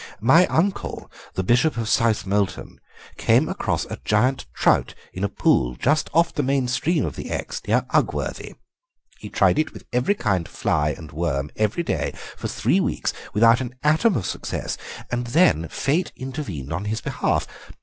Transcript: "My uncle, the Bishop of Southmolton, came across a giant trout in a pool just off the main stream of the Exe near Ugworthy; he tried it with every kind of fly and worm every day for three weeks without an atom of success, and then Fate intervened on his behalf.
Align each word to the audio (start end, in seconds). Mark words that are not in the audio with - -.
"My 0.19 0.47
uncle, 0.47 1.11
the 1.35 1.43
Bishop 1.43 1.77
of 1.77 1.87
Southmolton, 1.87 2.79
came 3.17 3.47
across 3.47 3.85
a 3.85 3.99
giant 4.03 4.47
trout 4.51 4.95
in 5.13 5.23
a 5.23 5.29
pool 5.29 5.75
just 5.75 6.09
off 6.11 6.33
the 6.33 6.41
main 6.41 6.67
stream 6.67 7.05
of 7.05 7.15
the 7.15 7.29
Exe 7.29 7.61
near 7.67 7.85
Ugworthy; 7.91 8.55
he 9.19 9.29
tried 9.29 9.59
it 9.59 9.73
with 9.75 9.85
every 9.93 10.15
kind 10.15 10.47
of 10.47 10.51
fly 10.53 10.89
and 10.89 11.11
worm 11.11 11.51
every 11.55 11.83
day 11.83 12.13
for 12.35 12.47
three 12.47 12.79
weeks 12.79 13.13
without 13.35 13.61
an 13.61 13.75
atom 13.83 14.15
of 14.15 14.25
success, 14.25 14.75
and 15.11 15.27
then 15.27 15.67
Fate 15.69 16.11
intervened 16.15 16.73
on 16.73 16.85
his 16.85 16.99
behalf. 17.01 17.45